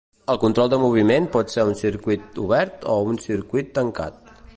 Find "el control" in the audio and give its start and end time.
0.33-0.69